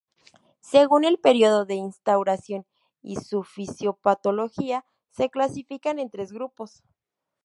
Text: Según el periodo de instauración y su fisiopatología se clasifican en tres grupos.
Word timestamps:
Según 0.61 1.03
el 1.03 1.19
periodo 1.19 1.65
de 1.65 1.75
instauración 1.75 2.65
y 3.03 3.17
su 3.17 3.43
fisiopatología 3.43 4.83
se 5.11 5.29
clasifican 5.29 5.99
en 5.99 6.09
tres 6.09 6.31
grupos. 6.31 6.81